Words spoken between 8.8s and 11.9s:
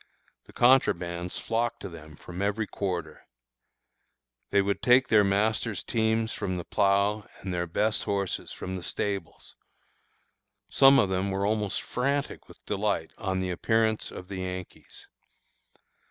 stables. Some of them were almost